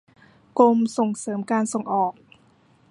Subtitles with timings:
[0.59, 2.13] กรมส่งเสริมการส่งออก